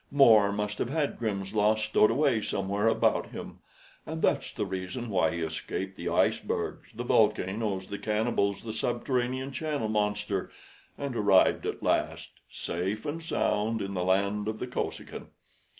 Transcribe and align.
More 0.09 0.51
must 0.51 0.79
have 0.79 0.89
had 0.89 1.19
Grimm's 1.19 1.53
Law 1.53 1.75
stowed 1.75 2.09
away 2.09 2.41
somewhere 2.41 2.87
about 2.87 3.27
him; 3.27 3.59
and 4.03 4.19
that's 4.19 4.51
the 4.51 4.65
reason 4.65 5.11
why 5.11 5.29
he 5.29 5.41
escaped 5.41 5.95
the 5.95 6.09
icebergs, 6.09 6.89
the 6.95 7.03
volcanoes, 7.03 7.85
the 7.85 7.99
cannibals, 7.99 8.63
the 8.63 8.73
subterranean 8.73 9.51
channel 9.51 9.89
monster, 9.89 10.49
and 10.97 11.15
arrived 11.15 11.67
at 11.67 11.83
last 11.83 12.31
safe 12.49 13.05
and 13.05 13.21
sound 13.21 13.79
in 13.79 13.93
the 13.93 14.03
land 14.03 14.47
of 14.47 14.57
the 14.57 14.65
Kosekin. 14.65 15.27